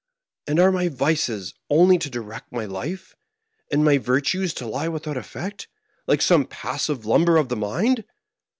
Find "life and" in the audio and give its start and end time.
2.65-3.85